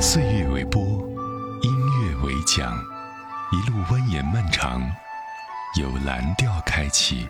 [0.00, 0.80] 岁月为波，
[1.60, 2.72] 音乐为桨，
[3.50, 4.80] 一路蜿蜒漫长。
[5.74, 7.26] 由蓝调开启，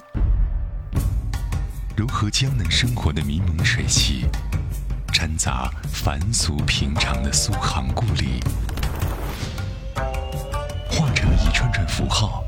[1.96, 4.26] 融合江南生活的民风水气，
[5.14, 8.40] 掺杂凡俗平常的苏杭故里，
[10.90, 12.44] 化成一串串符号，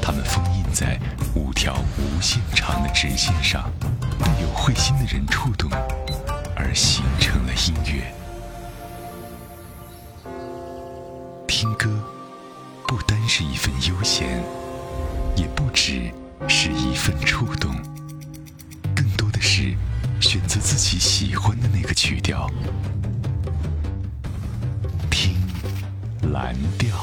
[0.00, 0.98] 它们封印在
[1.34, 3.70] 五条无限长的直线上，
[4.18, 5.70] 被有慧心的人触动，
[6.56, 8.10] 而形成了音乐。
[11.60, 11.90] 听歌，
[12.88, 14.42] 不单是一份悠闲，
[15.36, 16.10] 也不只
[16.48, 17.70] 是一份触动，
[18.96, 19.74] 更多的是
[20.22, 22.50] 选择自己喜欢的那个曲调，
[25.10, 25.34] 听
[26.32, 26.96] 蓝调。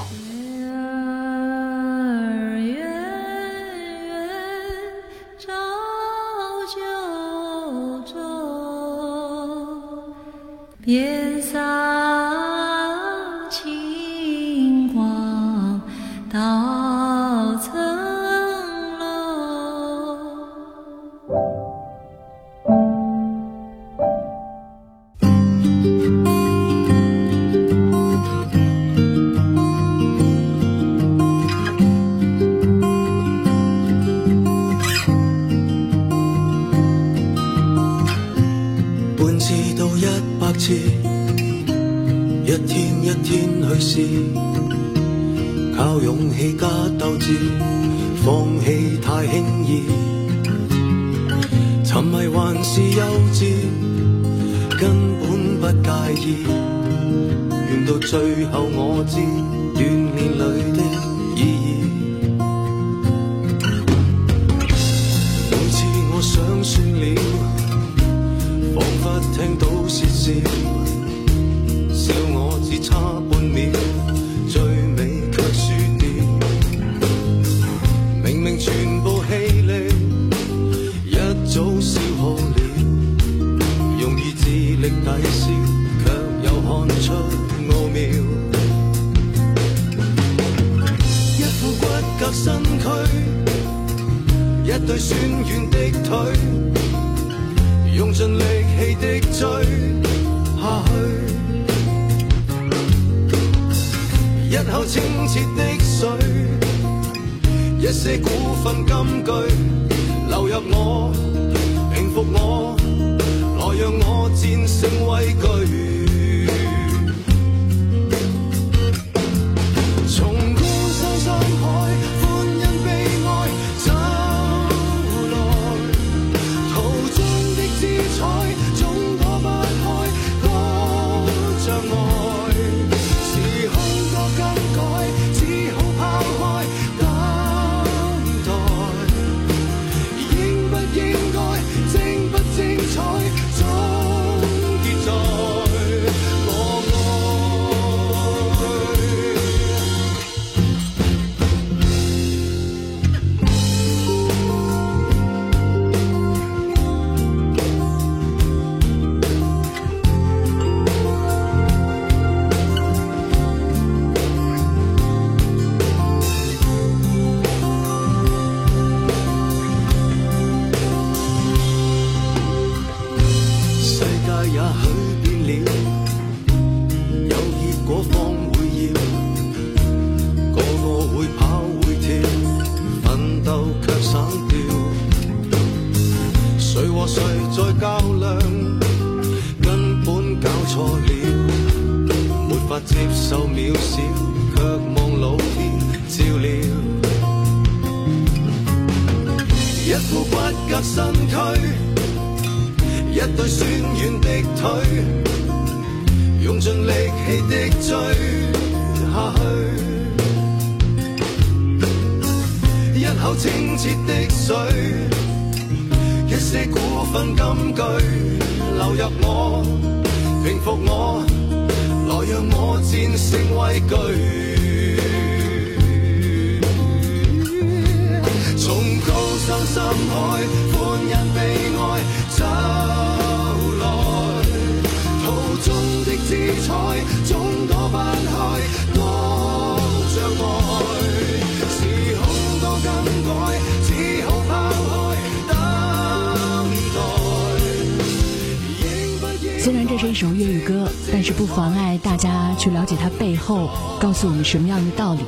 [254.47, 255.19] 什么样的道理。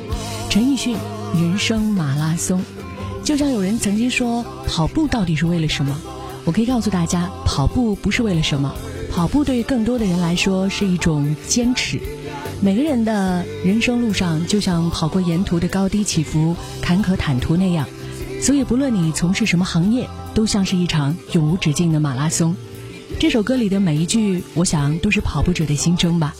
[0.48, 0.96] 陈奕迅
[1.40, 2.60] 《人生马拉松》，
[3.22, 6.00] 就像有人曾经说，跑步到底是为了什么？
[6.46, 8.74] 我可以告诉大家，跑步不是为了什么，
[9.12, 12.00] 跑步对于更多的人来说是一种坚持。
[12.62, 17.86] 每个人的人生路上，就像跑过沿途的高低起伏、坎坷坦途那样，
[18.40, 22.56] 所以不论你从事什么行业，都像是一场永无止境的马拉松。
[23.18, 26.34] 这首歌里的每一句，我想都是跑步者的心声吧。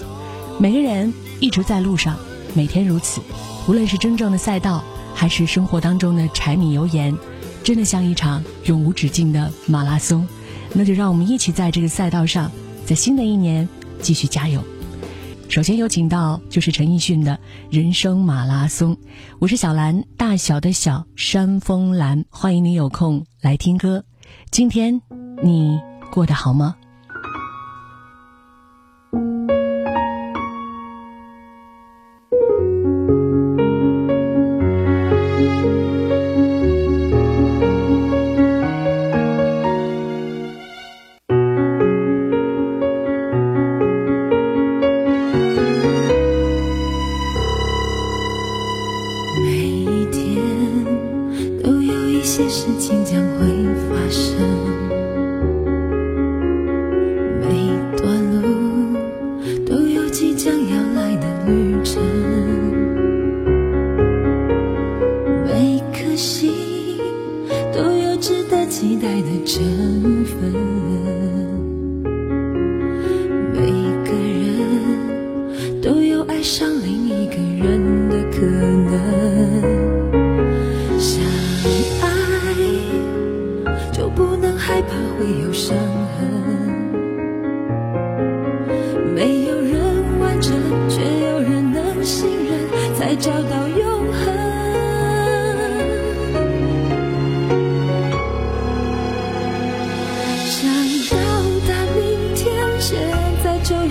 [0.58, 2.18] 每个人一直在路上，
[2.54, 3.20] 每天如此。
[3.68, 4.82] 无论是真正的赛道，
[5.14, 7.16] 还是生活当中的柴米油盐，
[7.62, 10.26] 真的像一场永无止境的马拉松。
[10.72, 12.50] 那就让我们一起在这个赛道上，
[12.84, 13.68] 在新的一年
[14.00, 14.62] 继续加油。
[15.48, 17.32] 首先有请到就是陈奕迅的
[17.70, 18.94] 《人生马拉松》，
[19.38, 24.04] 我是小兰，大小的小山峰兰，欢迎你有空来听歌。
[24.50, 25.00] 今天
[25.42, 25.78] 你。
[26.10, 26.74] 过得好吗？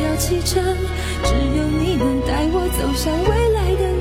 [0.10, 0.64] 要启程，
[1.24, 3.99] 只有你能带我走向未来的。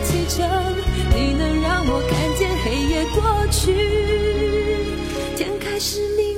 [0.00, 0.48] 启程
[1.14, 3.72] 你能让我看见黑夜过去。
[5.36, 6.31] 天开始明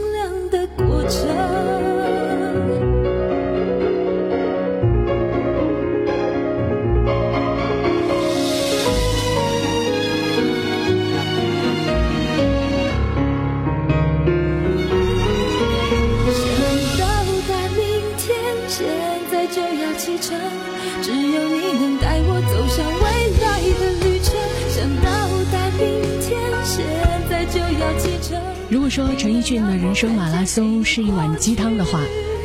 [28.75, 32.01] 如果说陈奕迅的人生马拉松是一碗鸡汤的话，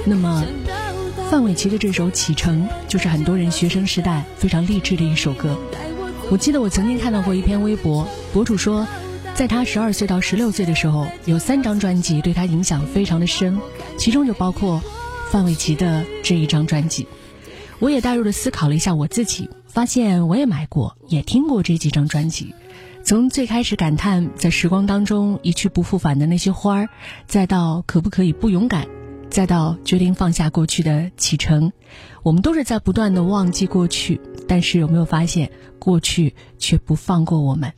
[0.06, 0.46] 那么
[1.28, 5.58] 范玮琪的这首《启程》就是很多人学生时代非常励志的一首歌。
[6.30, 8.86] 我记得我曾经看到过一篇微博，博主说，
[9.34, 13.58] 在他十二岁到十六岁的时候，有三张专辑对他影响非常的深，
[13.98, 14.84] 其中就包括
[15.32, 17.08] 范玮琪的这一张专辑。
[17.80, 22.54] 我也带入的思考了一下我自己，发现我也买过，也听过这几张专辑。
[23.10, 26.90] 从最开始感叹在时光当中一去不复返的那些花儿，
[27.26, 28.88] 再到可不可以不勇敢，
[29.32, 31.74] 再到决定放下过去的启程，
[32.22, 34.22] 我们都是在不断的忘记过去。
[34.48, 35.50] 但是有没有发现，
[35.80, 37.74] 过去却不放过我们？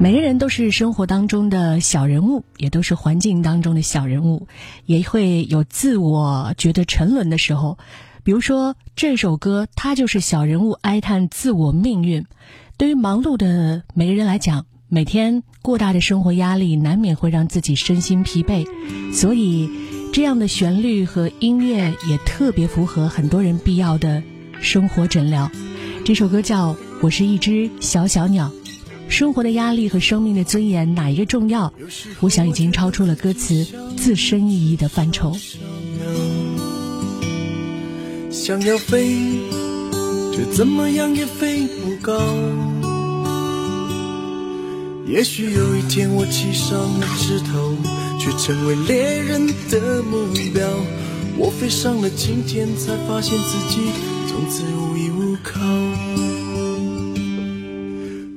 [0.00, 4.48] 每个人都是生活当中的小人物，也都是环境当中的小人物，
[4.86, 7.78] 也会有自我觉得沉沦的时候。
[8.24, 12.26] 比如说这首歌，它就是小人物哀叹自我命运。
[12.82, 18.66] 对于忙碌的每个人来讲，每天过大的生活压力难免会让自己身心疲惫，
[19.14, 19.70] 所以
[20.12, 24.20] 这样的旋律和音乐也特别符合很多人必要的
[24.60, 25.48] 生活诊疗。
[26.04, 28.50] 这首歌叫《我是一只小小鸟》，
[29.08, 31.72] 生活的压力和生命的尊严哪一个重要？
[32.18, 33.64] 我想已经超出了歌词
[33.96, 35.36] 自身意义的范畴。
[38.28, 39.38] 想要飞，
[40.32, 42.18] 却怎么样也飞不高。
[45.06, 47.76] 也许有一天我栖上了枝头，
[48.18, 50.66] 却成为猎人的目标。
[51.36, 53.90] 我飞上了青天，才发现自己
[54.28, 55.60] 从此无依无靠。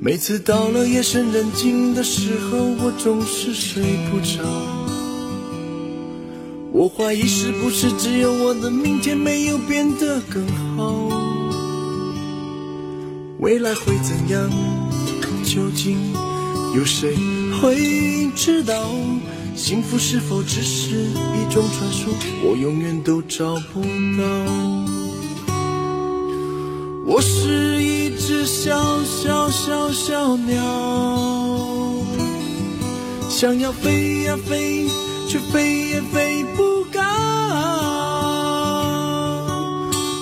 [0.02, 4.44] 每次到了夜深人静的时候，我总是睡不着。
[6.72, 11.25] 我怀疑是不是只有我的明天没有变得更好？
[13.46, 14.50] 未来会怎样？
[15.44, 16.00] 究竟
[16.76, 17.16] 有谁
[17.62, 18.74] 会知道？
[19.56, 22.12] 幸福是否只是一种传说？
[22.44, 23.84] 我永远都找不
[24.18, 24.26] 到。
[27.06, 30.64] 我是一只小小小小鸟，
[33.30, 34.88] 想要飞呀飞。
[35.28, 37.02] 却飞也飞不高。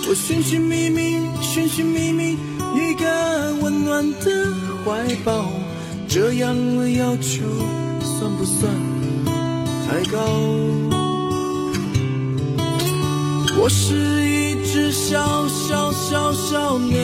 [0.08, 2.38] 我寻寻觅觅，寻寻觅觅
[2.76, 3.06] 一个
[3.62, 4.54] 温暖的
[4.84, 5.46] 怀抱，
[6.08, 7.44] 这样的要求
[8.02, 8.72] 算不算
[9.88, 10.18] 太高？
[13.56, 13.94] 我是
[14.28, 17.00] 一只小小小小鸟，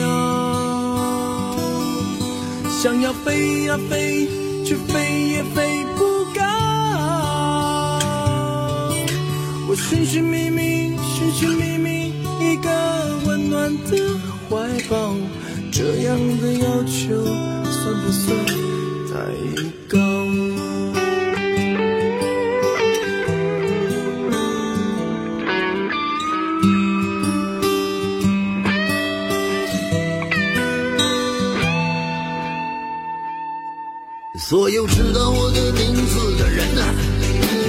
[2.68, 4.28] 想要飞呀飞，
[4.64, 6.42] 却飞也飞不高。
[9.68, 12.68] 我寻寻觅觅，寻寻觅觅一个
[13.26, 13.96] 温暖的
[14.48, 15.14] 怀抱，
[15.82, 17.24] 这样的要求
[17.64, 18.36] 算不算
[19.08, 19.14] 太
[19.88, 19.96] 高？
[34.36, 37.24] 所有知道我的名字的人啊，你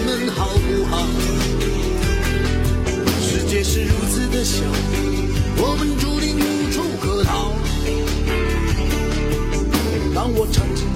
[0.06, 1.08] 们好不好？
[3.22, 4.66] 世界是如此的小，
[5.60, 5.96] 我们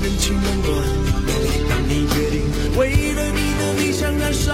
[0.05, 0.69] 人情冷暖，
[1.67, 2.43] 当你决定
[2.77, 4.53] 为了你的理想燃烧，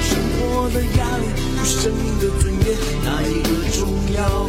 [0.00, 2.66] 生活的压力与生命的尊严，
[3.04, 4.48] 哪一个重要？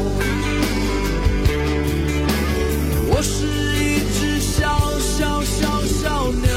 [3.10, 3.44] 我是
[3.84, 6.50] 一只小小小小鸟，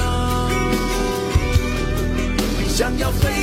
[2.68, 3.36] 想要飞呀飞，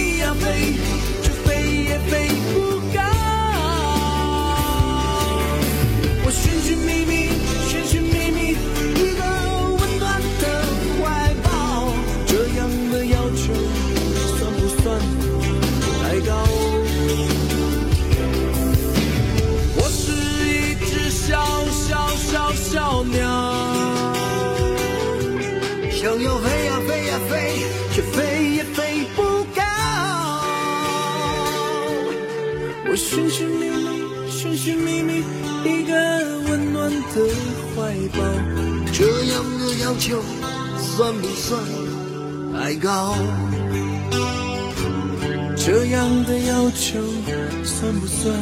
[39.81, 40.21] 要求
[40.77, 41.63] 算不算
[42.53, 43.15] 太高？
[45.55, 46.99] 这样的要求
[47.63, 48.35] 算不算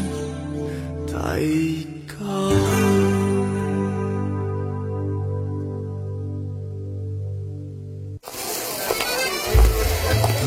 [1.08, 1.40] 太
[2.08, 2.52] 高？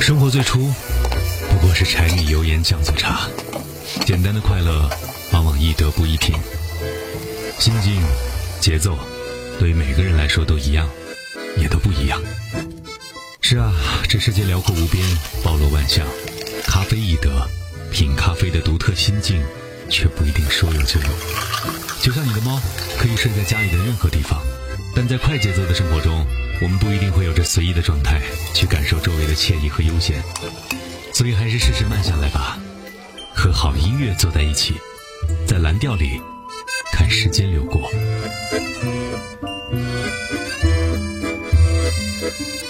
[0.00, 0.58] 生活最初
[1.48, 3.28] 不过是柴米油盐酱醋茶。
[4.04, 4.90] 简单的快乐，
[5.32, 6.34] 往往易得不易品。
[7.58, 8.02] 心境、
[8.60, 8.98] 节奏，
[9.58, 10.88] 对于每个人来说都一样，
[11.56, 12.20] 也都不一样。
[13.40, 13.72] 是啊，
[14.08, 15.02] 这世界辽阔无边，
[15.42, 16.06] 包罗万象。
[16.66, 17.46] 咖啡易得，
[17.90, 19.42] 品咖啡的独特心境，
[19.88, 21.08] 却不一定说有就有。
[22.00, 22.60] 就像你的猫，
[22.98, 24.40] 可以睡在家里的任何地方，
[24.94, 26.26] 但在快节奏的生活中，
[26.60, 28.20] 我们不一定会有着随意的状态
[28.54, 30.22] 去感受周围的惬意和悠闲。
[31.12, 32.58] 所以，还是试试慢下来吧。
[33.34, 34.74] 和好音乐走在一起，
[35.46, 36.20] 在蓝调里
[36.92, 37.90] 看时间流过。
[42.24, 42.63] Thank you.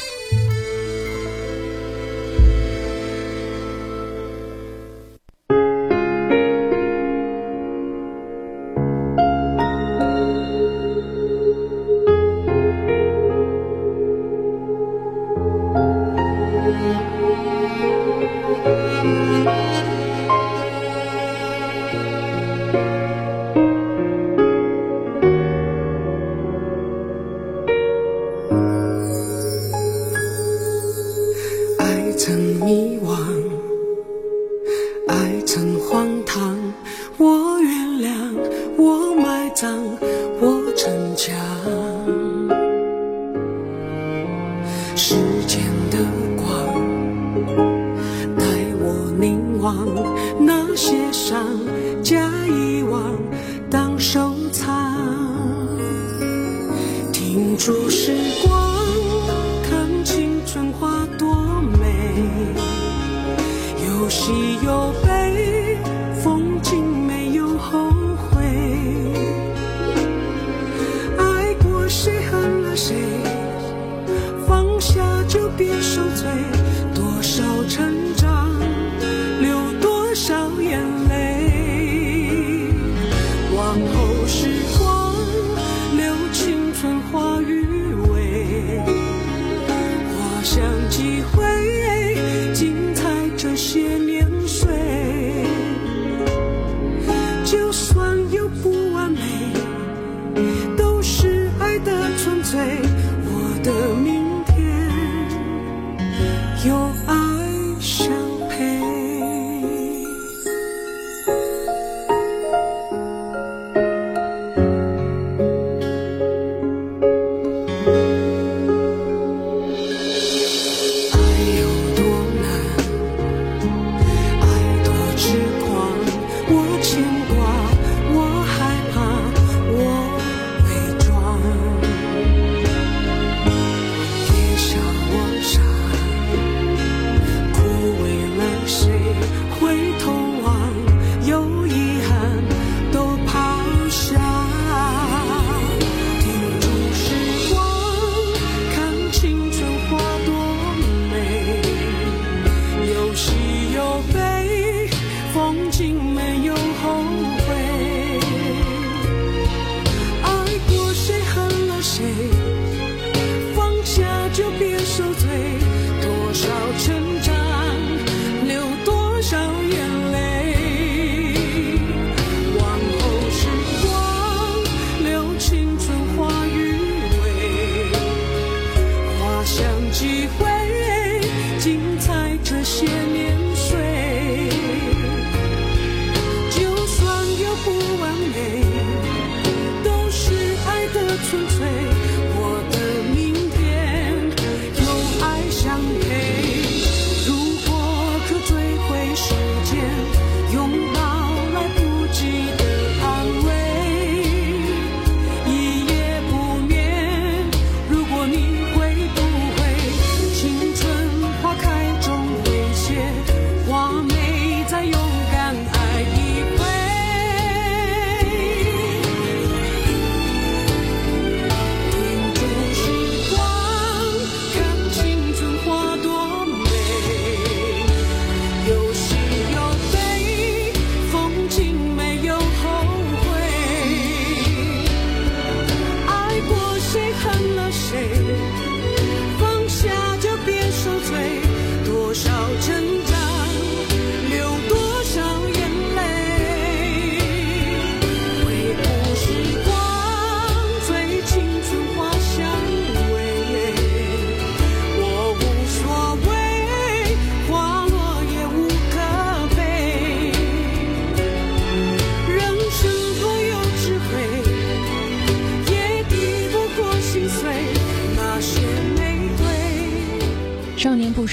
[75.57, 76.03] 别受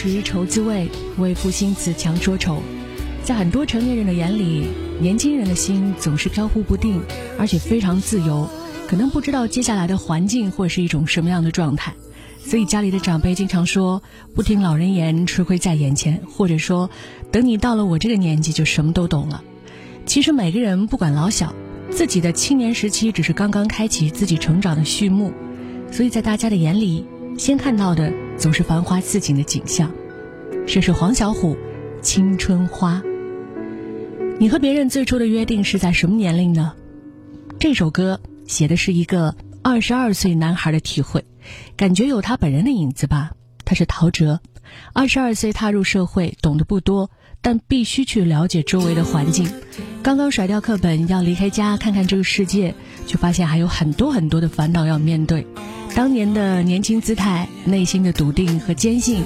[0.01, 2.57] 少年不识愁滋味，为赋新词强说愁。
[3.23, 4.65] 在很多成年人的眼里，
[4.99, 6.99] 年轻人的心总是飘忽不定，
[7.37, 8.49] 而且非常自由，
[8.87, 11.93] 可能不知道接下来的环境会是一种什么样的状态。
[12.39, 14.01] 所以家里的长辈经常说
[14.33, 16.89] “不听老人言，吃亏在眼前”，或者说
[17.31, 19.43] “等你到了我这个年纪，就什么都懂了”。
[20.07, 21.53] 其实每个人不管老小，
[21.91, 25.31] 自己的青年时期只是刚刚开启自己成长的序幕，
[25.91, 27.05] 所以在大家的眼里，
[27.37, 29.91] 先看到的总是繁花似锦的景象。
[30.67, 31.55] 这是黄小琥
[32.01, 33.01] 《青春花》。
[34.39, 36.73] 你和别人最初的约定是在什么年龄呢？
[37.59, 41.25] 这首歌写的是一个二十二岁男孩的体会，
[41.75, 43.31] 感觉有他本人的影子吧。
[43.65, 44.39] 他是陶喆，
[44.93, 47.09] 二十二岁踏入社会，懂得不多，
[47.41, 49.51] 但必须去了解周围的环境。
[50.03, 52.73] 刚刚甩掉课本，要离开家看看这个世界，
[53.07, 55.45] 就发现还有很多很多的烦恼要面对。
[55.95, 59.23] 当年的年轻姿态、内心的笃定和坚信，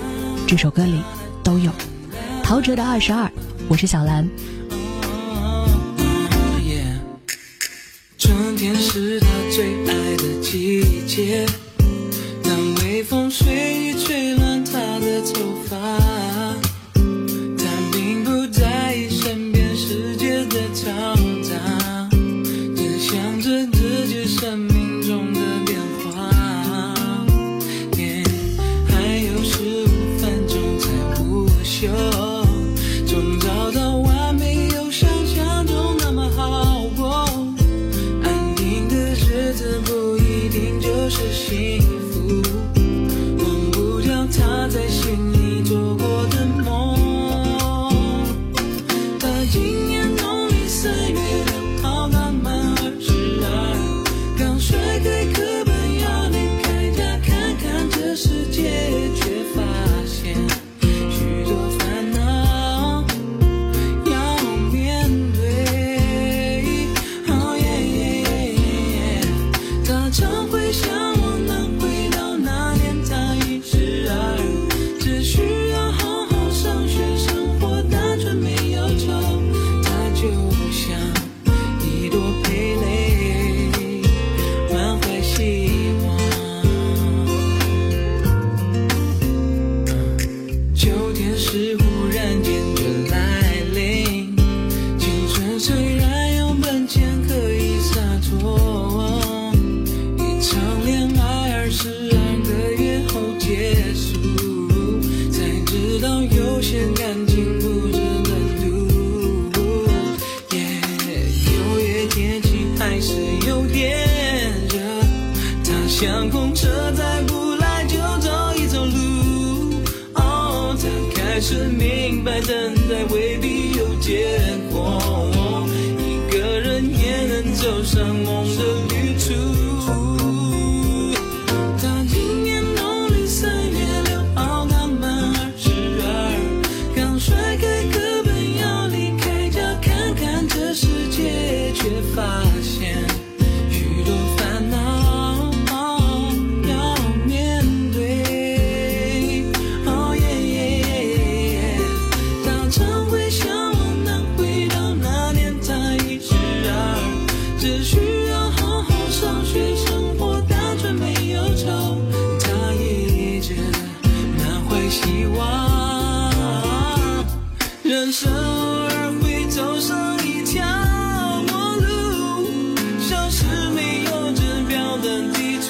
[0.48, 1.00] 这首歌里
[1.44, 1.72] 都有。
[2.44, 3.32] 陶喆的二十二，
[3.68, 4.30] 我是小兰。
[8.18, 11.46] 春天是他最爱的季节，
[12.44, 13.95] 当微风随意吹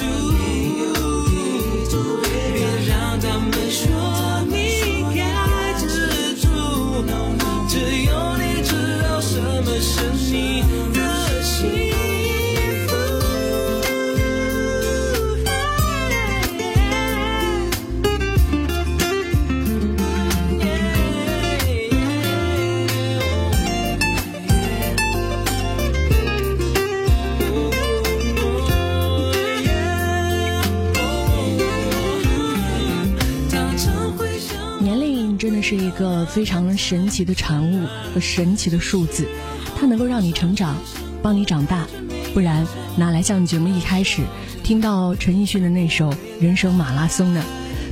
[0.00, 0.25] 的
[36.36, 39.26] 非常神奇的产物和神奇的数字，
[39.74, 40.76] 它能够让你成长，
[41.22, 41.86] 帮你长大，
[42.34, 44.20] 不然哪来像节目一开始
[44.62, 47.42] 听到陈奕迅的那首《人生马拉松》呢？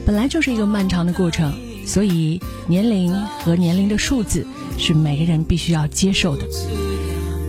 [0.04, 1.54] 本来就是一个漫长的过程，
[1.87, 6.44] 所以年龄和年龄的数字是每个人必须要接受的。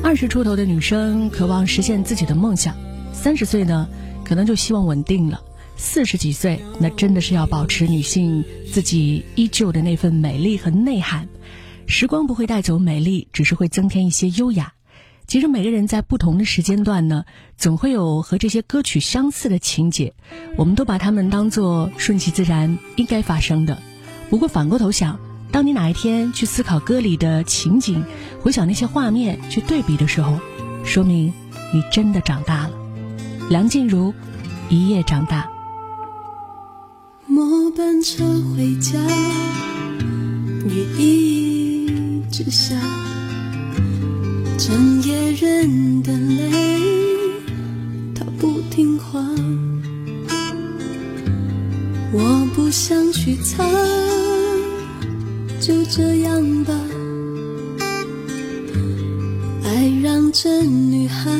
[0.02, 2.74] 二十出头的女生渴望实现自己的梦想，
[3.12, 3.86] 三十岁呢，
[4.24, 5.42] 可能就希望稳定了。
[5.78, 11.28] 四十几岁，那真的是要保持女性自己依旧的那份美丽和内涵。
[11.88, 14.74] 时光不会带走美丽，只是会增添一些优雅。
[15.28, 17.26] 其实每个人在不同的时间段呢，
[17.58, 20.14] 总会有和这些歌曲相似的情节，
[20.56, 23.82] 我们都把它们当做顺其自然应该发生的。
[24.30, 25.20] 不过反过头想，
[25.52, 28.04] 当你哪一天去思考歌里的情景，
[28.42, 30.40] 回想那些画面，去对比的时候，
[30.84, 31.34] 说明
[31.74, 32.72] 你真的长大了。
[33.50, 34.14] 梁静茹，
[34.70, 35.55] 一夜长大。
[37.28, 38.24] 末班车
[38.56, 39.00] 回家，
[40.70, 42.76] 雨一直下，
[44.60, 46.52] 整夜忍的泪，
[48.14, 49.20] 它不听话。
[52.14, 53.64] 我不想去擦，
[55.60, 56.74] 就这样吧。
[59.64, 61.32] 爱让这女孩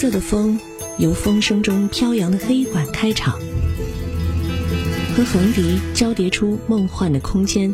[0.00, 0.58] 色的风
[0.96, 3.38] 由风声中飘扬的黑管开场，
[5.14, 7.70] 和横笛交叠出梦幻的空间。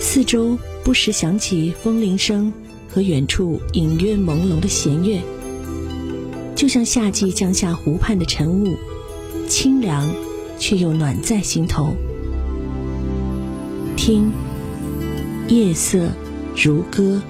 [0.00, 2.50] 四周不时响起风铃声
[2.88, 5.20] 和远处隐约朦胧的弦乐，
[6.56, 8.74] 就像夏季降下湖畔的晨雾，
[9.46, 10.10] 清凉
[10.58, 11.94] 却又暖在心头。
[13.94, 14.32] 听，
[15.48, 16.08] 夜色
[16.56, 17.20] 如歌。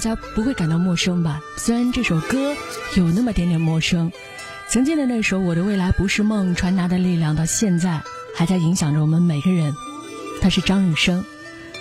[0.00, 1.42] 大家不会感到陌生吧？
[1.58, 2.56] 虽然这首歌
[2.96, 4.10] 有那么点点陌生，
[4.66, 8.00] 曾经的那首《我的未来不是梦》传达的力量，到现在
[8.34, 9.74] 还在影响着我们每个人。
[10.40, 11.22] 他是张雨生，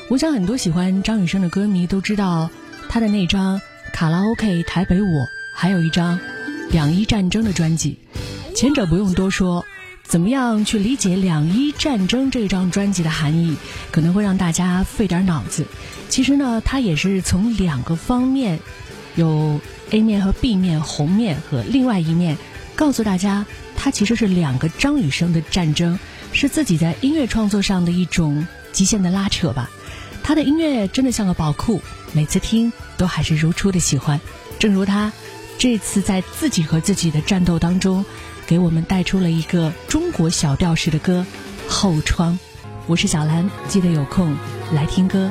[0.09, 2.49] 我想很多喜欢张雨生的歌迷都知道
[2.89, 3.61] 他的那张
[3.93, 6.19] 卡拉 OK 台北我，还有一张
[6.71, 7.99] 两伊战争的专辑。
[8.53, 9.63] 前者不用多说，
[10.09, 13.55] 怎么样去理解两伊战争这张专辑的含义，
[13.91, 15.67] 可能会让大家费点脑子。
[16.09, 18.59] 其实呢，它也是从两个方面，
[19.13, 22.39] 有 A 面和 B 面，红面和另外一面，
[22.75, 25.99] 告诉大家，它其实是两个张雨生的战争，
[26.33, 29.69] 是自己在音乐创作上的一种极限的拉扯吧。
[30.23, 34.19] 他的音乐真的像个宝库，每次听都还是如初的喜欢。
[34.57, 35.13] 正如他
[35.59, 38.03] 这次在自己和自己的战斗当中，
[38.49, 41.23] 给我们带出了一个中国小调式的歌
[41.71, 42.33] 《后窗》。
[42.87, 44.35] 我是小兰，记得有空
[44.73, 45.29] 来听歌。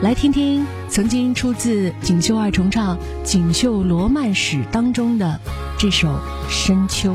[0.00, 5.40] 来听听曾经出自《锦绣二重唱·锦绣罗曼史》当中的
[5.76, 6.06] 这首
[6.48, 7.14] 《深秋》。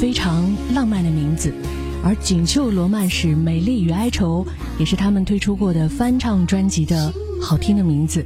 [0.00, 1.52] 非常浪漫的名字，
[2.04, 4.46] 而《锦绣罗曼史：美丽与哀愁》
[4.78, 8.24] 也是他们推出过的翻唱专辑的好听的名字。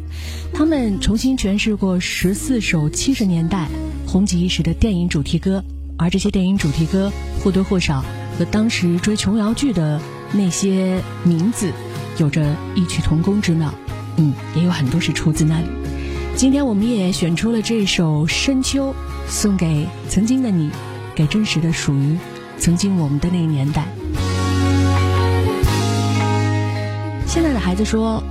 [0.52, 3.68] 他们重新诠释过十四首七十年代
[4.06, 5.64] 红极一时的电影主题歌，
[5.96, 7.10] 而这些电影主题歌
[7.42, 8.04] 或多或少
[8.38, 9.98] 和当时追琼瑶剧的
[10.32, 11.72] 那些名字
[12.18, 13.72] 有着异曲同工之妙。
[14.18, 15.66] 嗯，也有很多是出自那里。
[16.36, 18.90] 今天我们也选出了这首《深秋》，
[19.26, 20.70] 送给曾经的你，
[21.14, 22.16] 给真实的属于
[22.58, 23.86] 曾经我们的那个年代。
[27.26, 28.22] 现在的孩子说，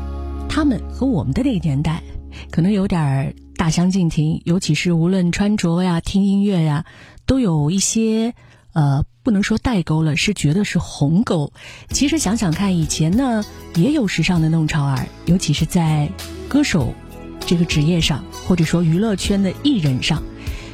[0.47, 2.03] 他们和我们的那个年代
[2.51, 6.85] 可能有点大相径庭，尤其是无论穿着呀、听音乐呀，
[7.25, 8.33] 都有一些
[8.73, 11.51] 呃，不能说代沟了，是觉得是鸿沟。
[11.89, 13.43] 其实想想看，以前呢
[13.75, 16.09] 也有时尚的弄潮儿，尤其是在
[16.47, 16.93] 歌手
[17.39, 20.21] 这个职业上，或者说娱乐圈的艺人上。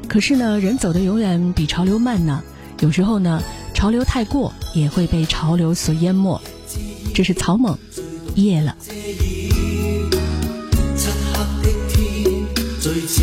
[0.07, 2.41] 可是呢，人走的永远比潮流慢呢。
[2.79, 3.41] 有时候呢，
[3.73, 6.39] 潮流太过也会被潮流所淹没。
[7.13, 7.77] 这是草蜢，
[8.35, 8.75] 夜了。
[8.79, 8.91] 漆
[11.33, 12.45] 黑的天，
[12.79, 13.21] 最似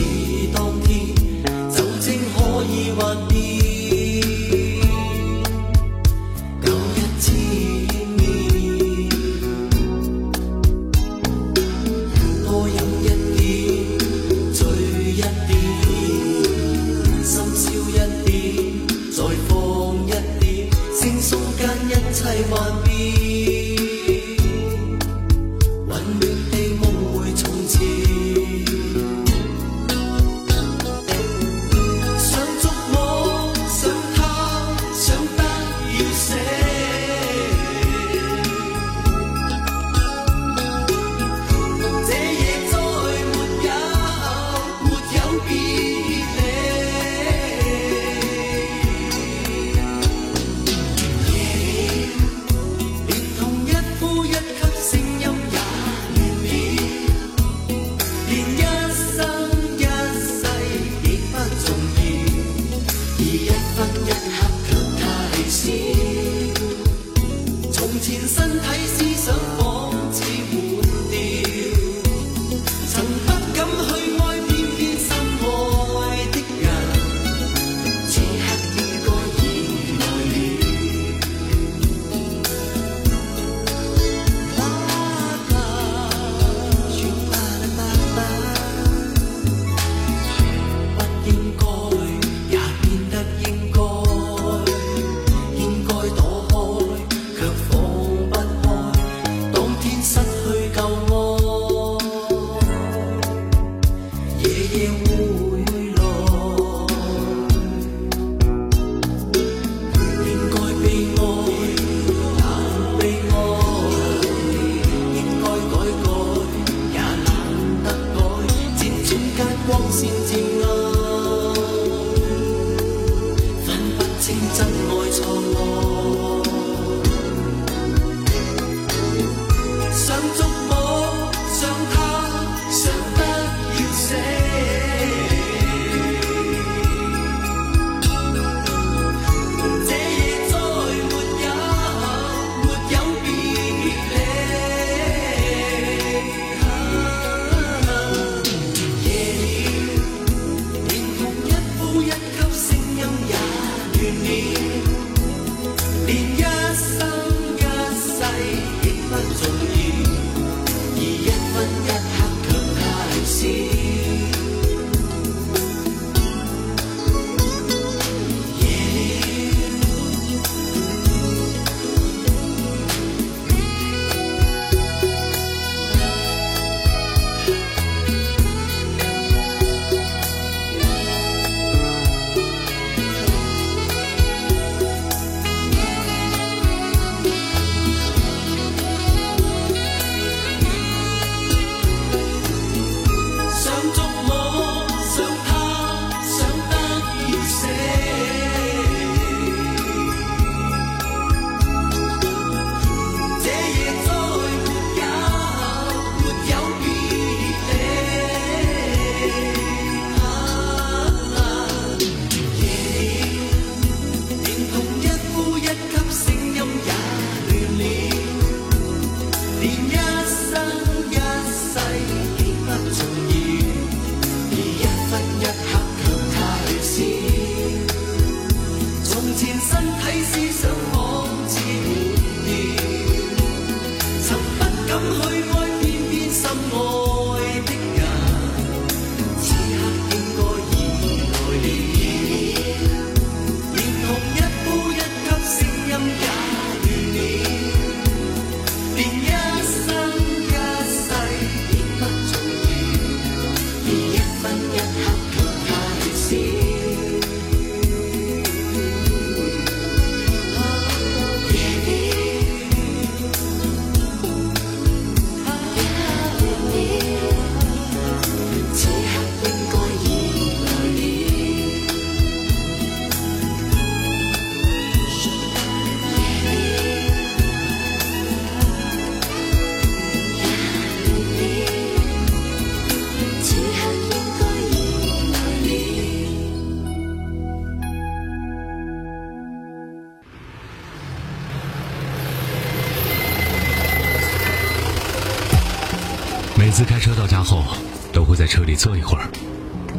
[298.74, 299.30] 你坐一会儿。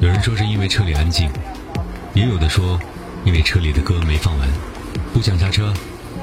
[0.02, 1.30] 有人说是因为车里安静
[2.14, 2.78] 也有的说
[3.24, 4.50] 因为车里的歌没放完。
[5.14, 5.74] 不想下车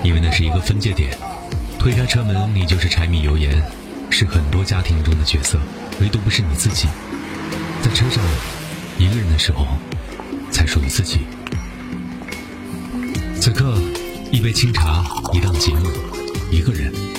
[0.03, 1.17] 因为那是一个分界点。
[1.79, 3.59] 推开车门你就是柴米油盐
[4.11, 5.59] 是很多家庭中的角色
[5.99, 6.89] 唯独不是你自己。
[7.81, 8.23] 在车上
[8.99, 9.67] 一个人的时候
[10.51, 11.21] 才属于自己。
[13.41, 13.79] 此刻
[14.31, 15.89] 一杯清茶一档节目
[16.51, 17.12] 一个人。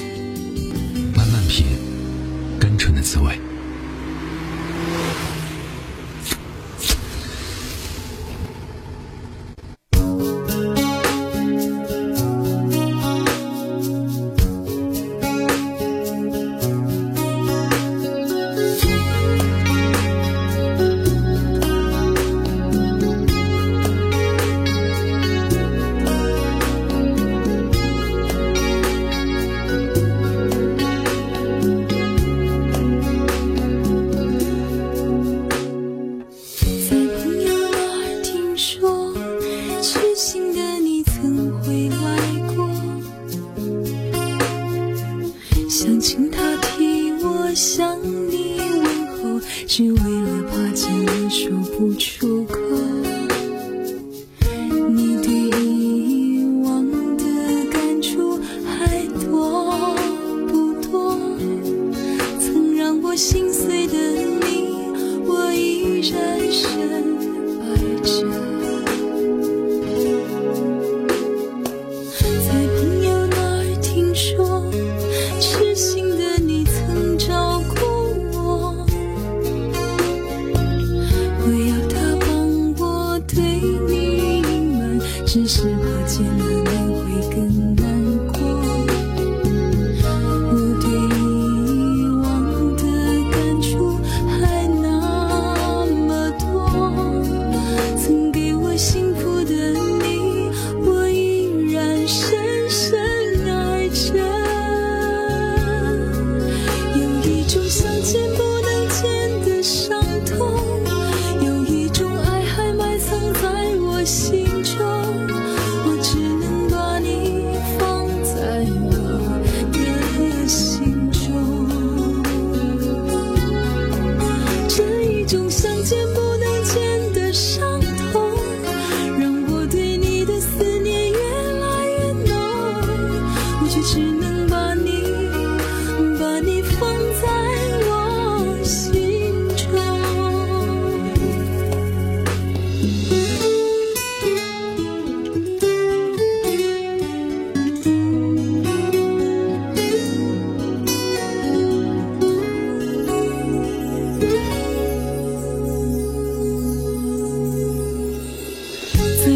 [50.64, 53.03] 话尽了说不出口。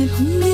[0.05, 0.46] 朋友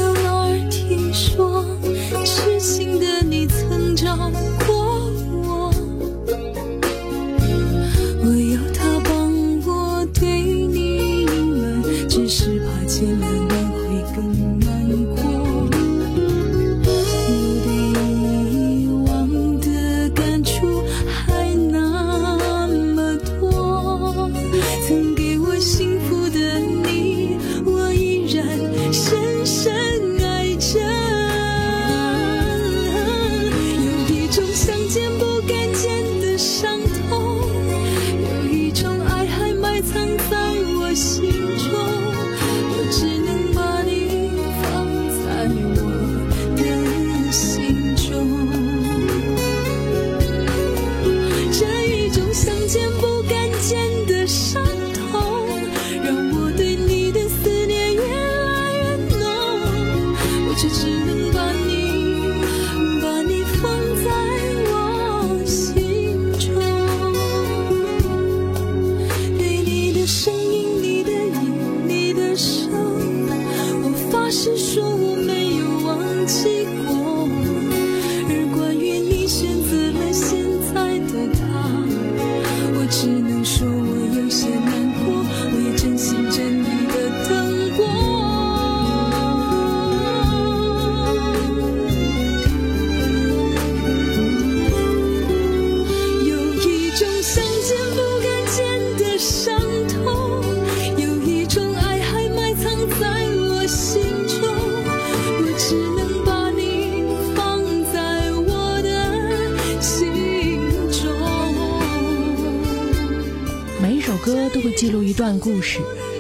[114.54, 115.80] 都会记录一段故事，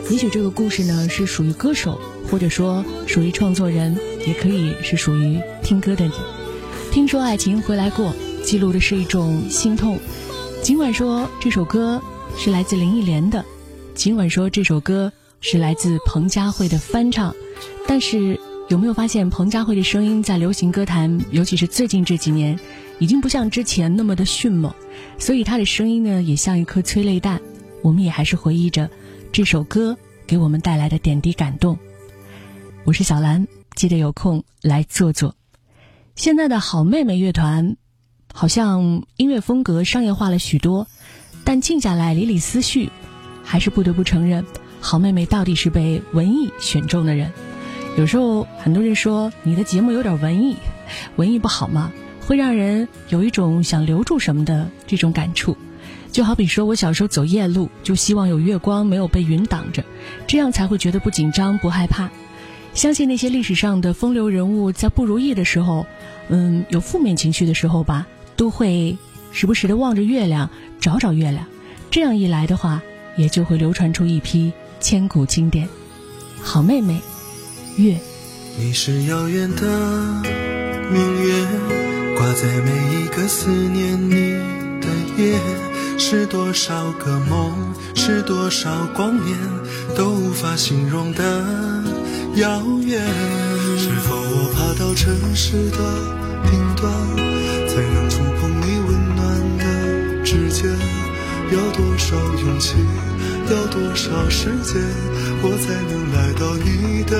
[0.09, 6.11] 也许这个故事呢是属于歌手，或者说属于创作人，也可以是属于听歌的你。
[6.91, 8.11] 听说爱情回来过，
[8.43, 9.99] 记录的是一种心痛。
[10.63, 12.01] 尽管说这首歌
[12.35, 13.45] 是来自林忆莲的，
[13.93, 17.35] 尽管说这首歌是来自彭佳慧的翻唱，
[17.87, 22.59] 但是有没有发现彭佳慧的声音在流行歌坛，尤其是最近这几年，
[22.97, 24.73] 已经不像之前那么的迅猛，
[25.19, 27.39] 所以她的声音呢也像一颗催泪弹。
[27.83, 28.89] 我们也还是回忆着
[29.31, 31.77] 这首歌给我们带来的点滴感动。
[32.85, 35.35] 我是小兰，记得有空来坐坐。
[36.15, 37.77] 现在的好妹妹乐团。
[38.35, 40.87] 好像音乐风格商业化了许多，
[41.43, 42.89] 但静下来理理思绪，
[43.43, 44.43] 还是不得不承认，
[44.81, 47.31] 好妹妹到底是被文艺选中的人。
[47.95, 50.55] 有时候很多人说你的节目有点文艺，
[51.15, 51.91] 文艺不好吗？
[52.21, 55.55] 会让人有一种想留住什么的这种感触。
[56.13, 59.83] 就好比说我小时候走夜路，就希望有月光，没有被云挡着，
[60.27, 62.11] 这样才会觉得不紧张不害怕。
[62.75, 65.87] 相信那些历史上的风流人物，在不如意的时候，
[66.29, 68.07] 嗯，有负面情绪的时候吧。
[68.35, 68.97] 都会
[69.31, 70.49] 时不时的望着月亮，
[70.79, 71.45] 找找月亮，
[71.91, 72.81] 这样一来的话，
[73.15, 75.67] 也就会流传出一批千古经典。
[76.41, 76.99] 好妹妹，
[77.77, 77.97] 月。
[78.59, 80.23] 你是遥远的
[80.91, 81.47] 明月，
[82.17, 84.33] 挂在每一个思念你
[84.81, 84.87] 的
[85.17, 85.39] 夜，
[86.05, 89.37] 是多少个梦，是多少光年，
[89.95, 91.23] 都无法形容的
[92.35, 93.01] 遥远。
[93.77, 95.77] 是否我爬到城市的
[96.51, 96.91] 顶端？
[97.69, 99.23] 才能触碰你温暖
[99.57, 99.63] 的
[100.25, 100.69] 指尖，
[101.53, 102.75] 要多少勇气，
[103.49, 104.83] 要多少时间，
[105.41, 107.15] 我才能来到你的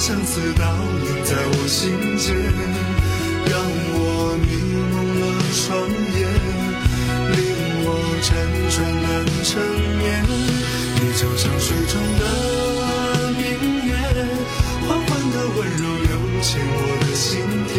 [0.07, 0.66] 相思倒
[1.07, 2.36] 映在我心间，
[3.48, 3.57] 让
[3.94, 4.52] 我迷
[4.92, 6.28] 蒙了双眼，
[7.32, 7.40] 令
[7.86, 7.88] 我
[8.20, 8.28] 辗
[8.68, 9.11] 转难
[9.42, 9.48] 成
[9.96, 10.05] 眠。
[11.00, 12.22] 你就像水中的。
[15.57, 17.30] 温柔流进我的心
[17.72, 17.74] 田，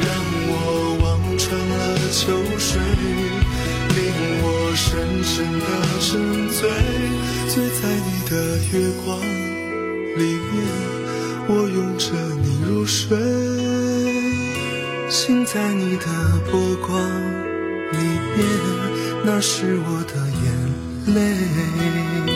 [0.00, 0.08] 让
[0.48, 0.52] 我
[1.02, 1.04] 望
[1.36, 1.72] 穿了
[2.10, 2.20] 秋
[2.58, 2.80] 水，
[3.96, 4.00] 令
[4.42, 4.44] 我
[4.74, 4.80] 深
[5.22, 5.66] 深的
[6.00, 6.08] 沉
[6.48, 6.60] 醉，
[7.48, 8.32] 醉在你的
[8.72, 8.72] 月
[9.04, 9.10] 光
[13.12, 13.18] 飞，
[15.10, 16.06] 心，在你的
[16.50, 16.98] 波光
[17.92, 17.98] 里
[18.34, 18.40] 面，
[19.22, 22.31] 那是我的眼泪。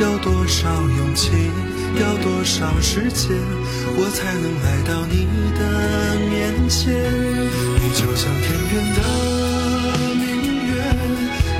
[0.00, 1.30] 要多少勇气，
[2.00, 3.30] 要多少时间，
[3.96, 5.60] 我才能来到你的
[6.28, 6.92] 面前。
[7.78, 9.00] 你就像天边的
[10.14, 10.24] 明
[10.66, 10.72] 月，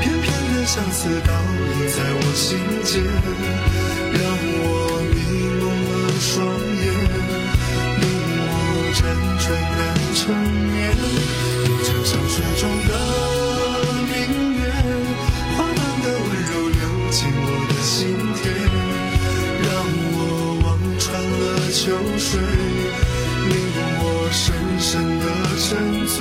[0.01, 1.31] 片片的相思倒
[1.79, 2.93] 映在我心间，
[4.13, 4.21] 让
[4.59, 4.67] 我
[5.15, 5.17] 迷
[5.61, 6.35] 蒙了双
[6.83, 6.85] 眼，
[8.01, 8.05] 令
[8.41, 8.43] 我
[8.95, 8.99] 辗
[9.39, 9.47] 转
[9.79, 9.81] 难
[10.15, 10.21] 成
[10.73, 10.75] 眠。
[11.63, 12.91] 你就像水中的
[17.85, 18.49] 心田，
[19.63, 19.69] 让
[20.17, 20.19] 我
[20.65, 20.67] 望
[20.99, 21.45] 穿了。
[21.71, 21.83] 秋
[22.17, 23.53] 水令
[24.01, 24.43] 我深
[24.81, 25.25] 深的
[25.59, 25.69] 沉
[26.07, 26.17] 醉，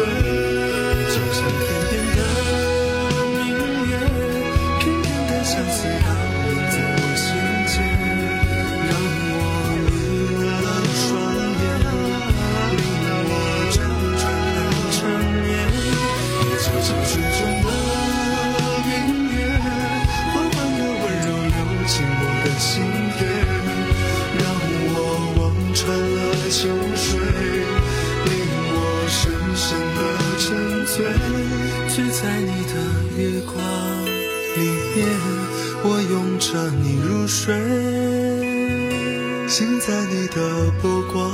[40.35, 41.31] 的波光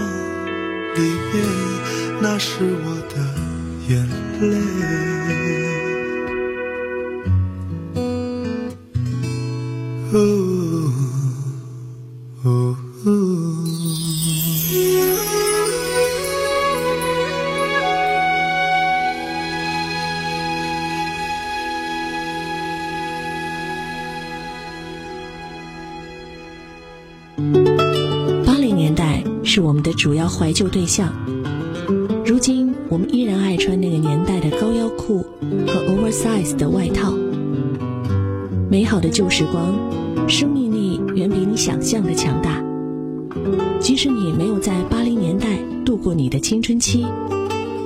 [0.95, 1.45] 里面，
[2.21, 2.49] 那是
[2.83, 3.15] 我的
[3.87, 4.05] 眼
[4.41, 5.58] 泪。
[29.51, 31.11] 是我们的主要怀旧对象。
[32.23, 35.25] 如今，我们依然爱穿那个年代的高腰裤
[35.65, 37.11] 和 oversize 的外套。
[38.69, 39.73] 美好的旧时光，
[40.29, 42.63] 生命力远比你想象的强大。
[43.79, 47.03] 即使你没有在八零年代度过你的青春期，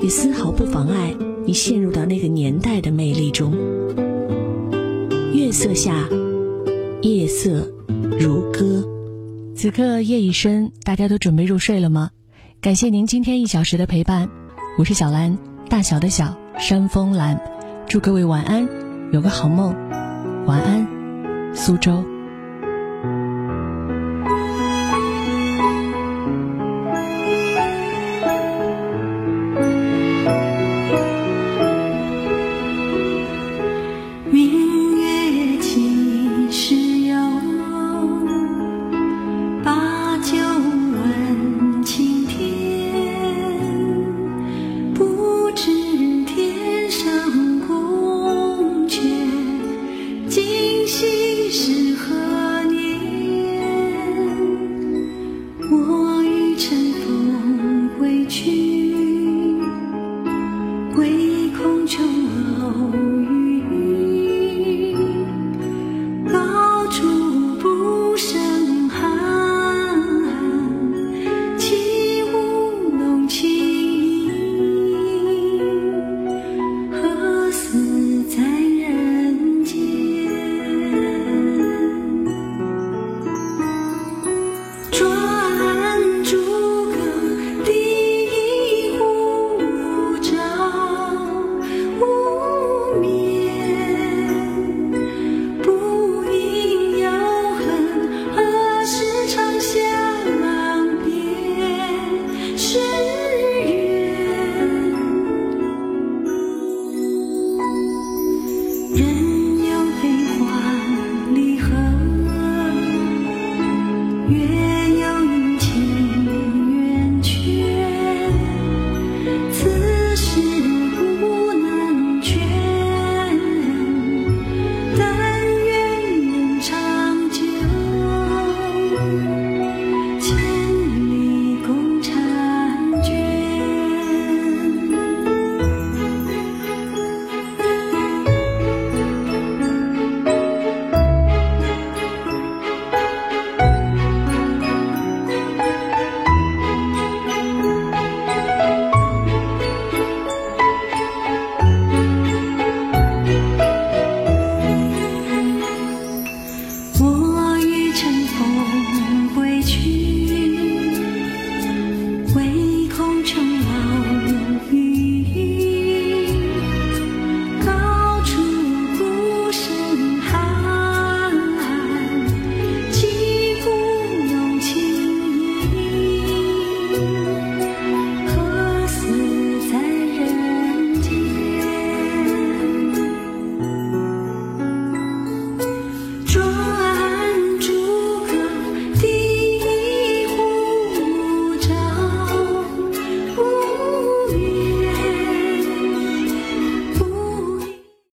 [0.02, 3.54] 也丝毫不妨碍你陷入到那个年代的魅力中。
[5.34, 6.10] 月色下，
[7.02, 7.66] 夜色
[8.20, 8.93] 如歌。
[9.56, 12.10] 此刻夜已深，大家都准备入睡了吗？
[12.60, 14.30] 感谢您今天一小时的陪伴，
[14.78, 15.38] 我是小兰，
[15.70, 17.40] 大小的小山峰兰，
[17.88, 18.68] 祝各位晚安，
[19.12, 19.76] 有个好梦，
[20.46, 20.88] 晚安，
[21.54, 22.13] 苏州。